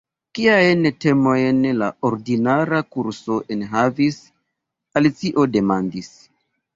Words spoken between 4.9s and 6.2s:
Alicio demandis.